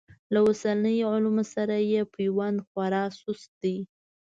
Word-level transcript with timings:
له 0.33 0.39
اوسنیو 0.47 1.07
علومو 1.13 1.43
سره 1.53 1.75
یې 1.91 2.01
پیوند 2.13 2.57
خورا 2.67 3.03
سست 3.19 3.51
دی. 3.61 3.77